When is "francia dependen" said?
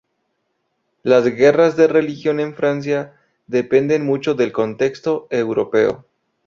2.55-4.03